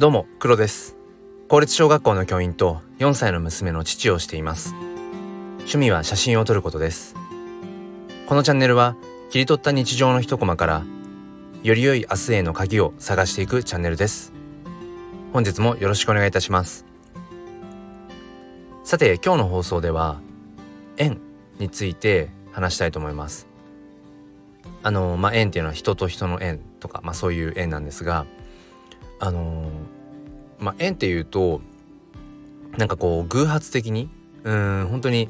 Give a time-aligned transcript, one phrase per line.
[0.00, 0.96] どうも黒です。
[1.46, 4.74] 公立小学校の教員と4歳の娘の父をしています。
[5.58, 7.14] 趣味は写真を撮ることです。
[8.26, 8.96] このチャンネルは
[9.28, 10.84] 切り取った日常の一コマから
[11.62, 14.32] より良い明日への鍵を探していくチャンネルです。
[15.34, 16.86] 本日もよろしくお願いいたします。
[18.84, 20.22] さて今日の放送では
[20.96, 21.20] 縁
[21.58, 23.46] について話したいと思います。
[24.82, 28.24] あのまあ縁っていうのは人と人の縁とかまあそういう縁なんですが
[29.20, 29.70] あの
[30.58, 31.60] まあ縁っていうと
[32.76, 34.10] なんかこう偶発的に
[34.44, 35.28] うん本当に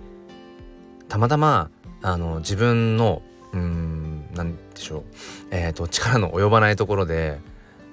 [1.09, 1.71] たまたま
[2.03, 3.23] あの自分の
[3.53, 5.05] うんなんでしょう、
[5.51, 7.41] えーと、力の及ばないところで、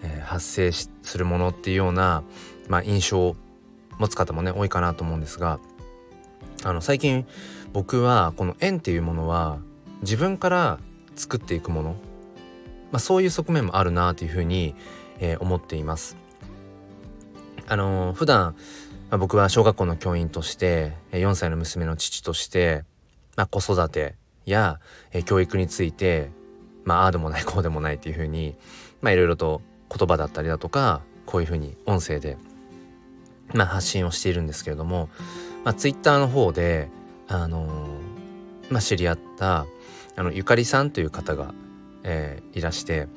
[0.03, 2.23] えー、発生するものっていうような、
[2.67, 3.35] まあ、印象を
[3.97, 5.59] 持つ方もね多いかなと思うんですが
[6.63, 7.25] あの最近
[7.73, 9.59] 僕はこの縁っていうものは
[10.01, 10.79] 自分から
[11.15, 11.89] 作っていくもの、
[12.91, 14.75] まあ、そういう側面もあるなというふうに、
[15.19, 16.17] えー、思っています。
[17.67, 18.55] あのー、普段、
[19.09, 22.83] まあ、僕は小学校の教員として4歳の娘の父として、
[23.35, 24.79] まあ、子育てや、
[25.11, 26.29] えー、教育について
[26.85, 28.55] まあああでもないこうでもないっていうふうに
[29.01, 29.61] まあいろいろと
[29.95, 32.37] 言葉だったりだとかこういうふうに音声で、
[33.53, 35.09] まあ、発信をしているんですけれども、
[35.65, 36.89] まあ、ツイッターの方で
[37.27, 39.65] あのー、まあ、知り合った
[40.15, 41.53] あのゆかりさんという方が、
[42.03, 43.07] えー、いらして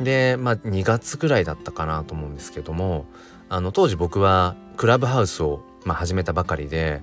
[0.00, 3.06] でまあ2月ぐらいだったかなと思うんですけども
[3.48, 7.02] あの当時僕はクラブハウスを、まあ、始めたばかりで、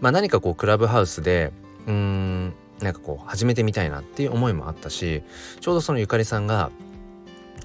[0.00, 1.52] まあ、何かこうクラブハウスで
[1.86, 5.22] うんなんかこう始めてみたいなっていう思いもあったし
[5.60, 6.70] ちょうどそのゆかりさんが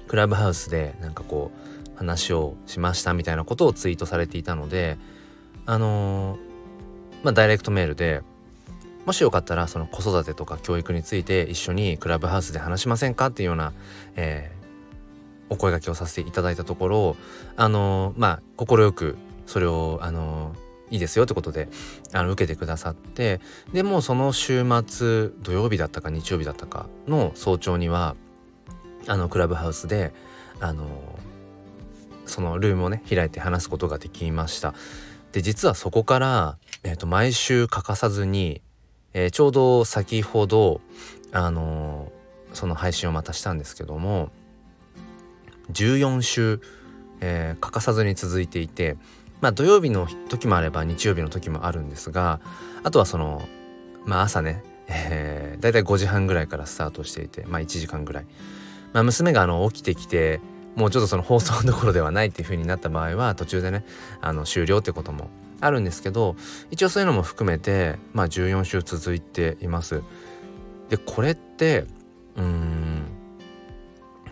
[0.08, 4.98] クラブハウスでなんかこう話をしましたみたいなことをツイートされていたので
[5.64, 6.38] あのー、
[7.22, 8.22] まあダイレクトメールで
[9.06, 13.72] もしよかったらその子育てとか教育について一緒にクラブハウスで話しませんかっていうような、
[14.16, 17.16] えー、お声がけをさせていただいたところ
[17.56, 19.16] あのまあ快く
[19.46, 20.54] それをあの
[20.90, 21.68] いいですよってことで
[22.12, 23.40] あの受けてくださって
[23.72, 28.16] でもうその週末土曜日だったか日曜日だったかの早朝には
[29.06, 30.12] あのクラブハウスで
[30.58, 30.84] あの
[32.24, 34.74] そのルームをね開いて話すことができました。
[35.30, 38.62] で実はそこから、えーと毎週欠かさずに
[39.16, 40.82] えー、ちょうど先ほど
[41.32, 44.28] あのー、その配信をまたしたんですけども
[45.72, 46.60] 14週、
[47.22, 48.98] えー、欠かさずに続いていて
[49.40, 52.40] まあ土曜日の時もあれば日曜日の時もあるんですが
[52.84, 53.48] あとはその
[54.04, 58.26] まあ朝ね、えー、だいたい5時半ぐらいからスタートしていてまあ1時間ぐらい、
[58.92, 60.40] まあ、娘があの起きてきて
[60.74, 63.86] もうちょっとその放送どころではないっていう風になった場合は途中でね
[64.20, 65.30] あの終了ってことも
[65.60, 66.36] あるんですけど
[66.70, 70.02] 一応そういうのも含めてまあ14週続いています。
[70.88, 71.86] でこれって
[72.36, 73.06] うーん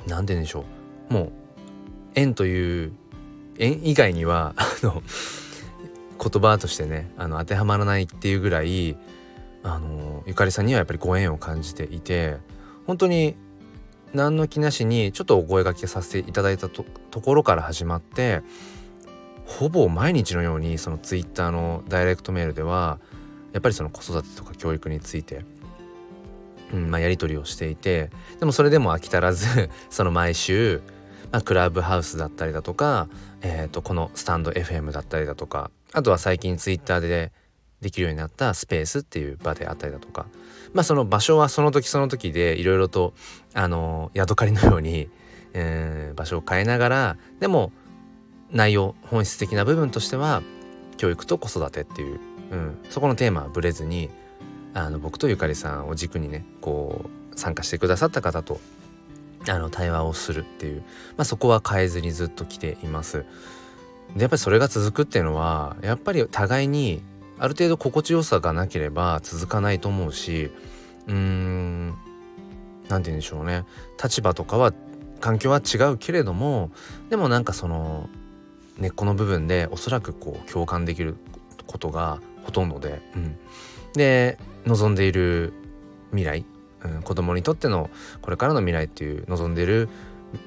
[0.07, 0.65] 何て言うんでしょ
[1.11, 1.33] うもう
[2.15, 2.93] 縁という
[3.59, 5.03] 縁以外には あの
[6.19, 8.97] 言葉としてねあの当てはまらないっていうぐらい
[9.63, 12.37] あのゆかりさんにはやっぱりご縁を感じていて
[12.87, 13.37] 本当に
[14.13, 16.85] 何の気なしにちょっとお声がけさせていただいたと
[17.21, 18.43] ころから始まって
[19.47, 22.99] ほぼ毎日のようにそのツイッターのダイレクトメールでは
[23.53, 25.45] やっぱりその子育てとか教育について、
[26.73, 28.11] うんまあ、やり取りをしていて
[28.41, 30.83] でもそれでも飽き足らず その毎週、
[31.31, 33.09] まあ、クラブハウスだったりだとか、
[33.43, 37.33] えー、とこのスタンド FM だったりだとかあとは最近ツイッターで
[37.81, 40.27] できるようになったスペースっていう場であったりだとか
[40.73, 43.15] まあその場所はその時その時でいろいろと
[43.53, 45.09] あのヤドカリのように、
[45.53, 47.73] えー、場所を変えながらでも
[48.55, 50.43] 内容本質的な部分としては
[50.97, 52.21] 教育と子育てっていう、
[52.53, 54.09] うん、そこのテーマはぶれずに
[54.73, 58.61] あの僕とゆかりさんを軸にねこう参加してくださった方と
[59.49, 60.81] あの対話をするっていう、
[61.17, 63.27] まあ、そこは変えずにずっと来ています。
[64.15, 67.03] でやっぱりそれが続くっていうのはやっぱり互いに
[67.39, 70.51] ある程度心地よさがなければ続かないと思うし
[71.09, 71.89] うーん
[72.89, 73.65] 何て言うんでしょうね。
[74.03, 74.73] 立場とかは
[75.21, 76.71] 環境は違うけれども
[77.11, 78.09] でもなんかその
[78.79, 81.17] 根っこの部分でおそらくこう共感できる
[81.67, 83.37] ことがほとんどで、うん、
[83.95, 85.53] で望んでいる
[86.11, 86.45] 未来、
[86.85, 87.91] うん、子供にとっての
[88.23, 89.89] これからの未来っていう望んでいる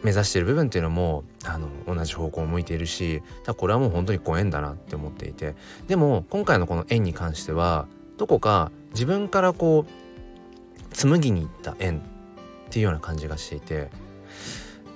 [0.04, 5.56] 目指している部分っていうのもあの同じ方向を向いているしだこれはもう本当にご縁だなって思っていて。
[5.88, 7.88] でも今回のこの縁に関しては
[8.18, 13.90] どこか自分からこう紡ぎに行った縁っていうような感じがしていて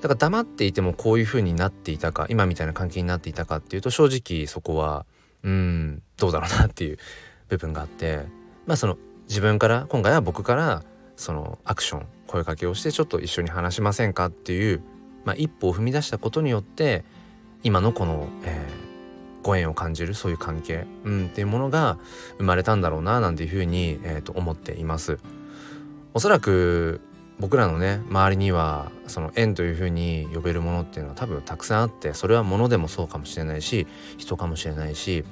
[0.02, 5.06] だから黙っていてもこういう風になっていたか今みたいな関係になっていたかっていうと正直そこは
[5.44, 6.98] うんどうだろうなっていう
[7.50, 8.26] 部分があって
[8.66, 10.84] まあその自分から今回は僕から
[11.16, 14.82] そのアクション声かけをしてちょっと一緒に話しませんかっていう、
[15.24, 17.04] まあ、一歩を踏み出したことによって
[17.64, 22.00] 今のこの、えー、ご縁を感じるそういう関係、うん、っていうものが
[22.38, 25.20] 生まれたんだろうななんていうふうに、えー、と思っています。
[26.14, 27.02] おそらく
[27.42, 33.88] 僕らのね周りにはその縁というふうに呼べるものっていうのは多分たくさんあってそれは物でもそうかもしれないし
[34.20, 35.26] 人かもしれないし。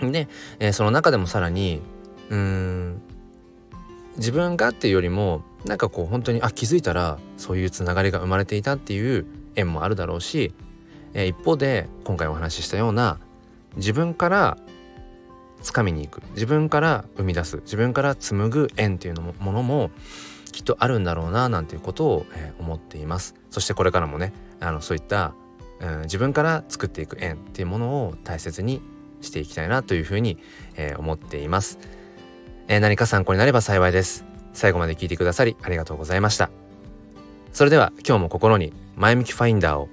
[0.00, 0.28] で、
[0.58, 1.80] えー、その中でもさらに
[2.30, 3.02] うーん
[4.16, 10.52] 自分がっていうよりもなんかこう本当にあ気づいたらそういうつながりが生まれていたっていう縁もあるだろうし、
[11.14, 13.18] えー、一方で今回お話ししたような
[13.76, 14.56] 自分から
[15.62, 19.90] 掴みに行く自分から生み出す自分から紡ぐ縁っていうのもものも
[20.52, 23.34] きっとあるんだろうななんていうことを、えー、思っています。
[23.50, 25.34] そしてこれからもねあのそういった、
[25.80, 28.82] うん、自分から作っていく縁っていうものを大切に
[29.20, 30.38] していきたいなというふうに、
[30.76, 31.78] えー、思っています、
[32.68, 34.24] えー、何か参考になれば幸いです。
[34.52, 36.50] 最後まで聞いてくださりありがとうございました。
[37.52, 39.88] それでは今日も心に前向きファインダーを